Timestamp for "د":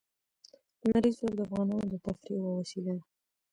1.37-1.39, 1.91-1.95